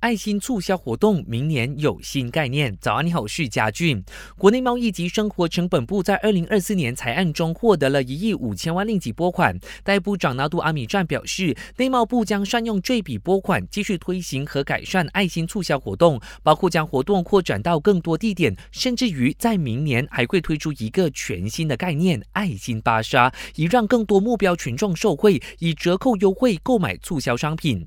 [0.00, 2.74] 爱心促销活动明年有新概念。
[2.80, 4.02] 早安，你好，我是嘉俊。
[4.38, 9.60] 国内贸易及生活成本部在二零二四年财案中获得了一亿五千万令吉拨款。
[9.84, 27.86] 代部长纳杜阿米站表示，内贸部将善用这笔拨款，继续推行和改善爱心促销活动，包括将活动扩展到更多地点，甚至于在明年还会推出一个全新的概念——爱心巴莎，以让更多目标群众受惠，以折扣优惠购买促销商品。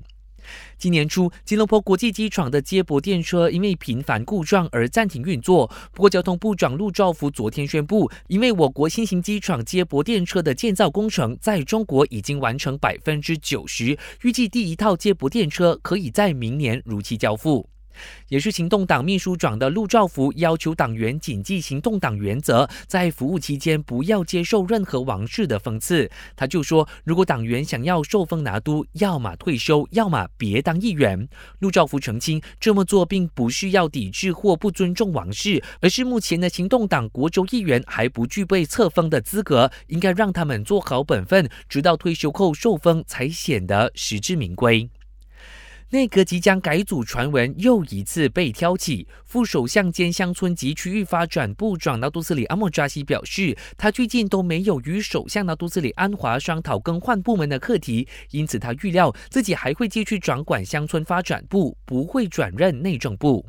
[0.78, 5.70] 今年初，吉隆坡国际机场的接驳电车因为频繁故障而暂停运作。
[5.92, 17.73] 不过，交通部长陆兆福昨天宣布，因为我国新型机场接驳电车的建造工程在中国已经完成百分之九十，预计第一套接驳电车可以在明年如期交付。
[18.28, 26.10] 也是行动党秘书长的陆兆福要求党员谨记行动党原则，在服务期间不要接受任何王室的讽刺。
[26.36, 31.28] 他就说，如果党员想要受封拿督，要么退休，要么别当议员。
[31.58, 44.88] 陆兆福澄清，这么做并不是要抵制或不尊重王室，而是目前的行动党国州议员还不具备册封的资格，应该让他们做好本分，直到退休后受封才显得实至名归。
[45.94, 49.06] 内阁即将改组传闻又一次被挑起。
[49.24, 63.46] 副首相兼乡村及区域发展部长纳杜斯里阿莫扎西表示，他最近都没有与首相纳杜斯里安华商讨更换部门的课题，因此他预料自己还会继续掌管乡村发展部，不会转任内政部。